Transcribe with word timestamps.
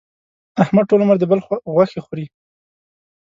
احمد 0.63 0.85
ټول 0.89 0.99
عمر 1.03 1.17
د 1.19 1.23
بل 1.31 1.39
غوښې 1.73 1.99
خوري. 2.05 2.25